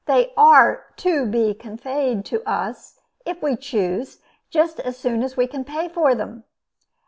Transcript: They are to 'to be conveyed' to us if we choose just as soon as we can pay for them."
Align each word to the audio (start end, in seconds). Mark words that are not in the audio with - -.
They 0.07 0.33
are 0.35 0.85
to 0.97 1.25
'to 1.25 1.25
be 1.27 1.53
conveyed' 1.53 2.25
to 2.25 2.41
us 2.49 2.99
if 3.23 3.39
we 3.43 3.55
choose 3.55 4.17
just 4.49 4.79
as 4.79 4.97
soon 4.97 5.21
as 5.21 5.37
we 5.37 5.45
can 5.45 5.63
pay 5.63 5.89
for 5.89 6.15
them." 6.15 6.43